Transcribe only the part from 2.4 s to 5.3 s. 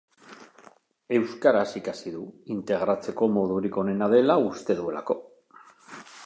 integratzeko modurik onena dela uste duelako.